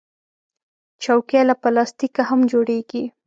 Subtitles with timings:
[1.03, 3.03] چوکۍ له پلاستیکه هم جوړیږي.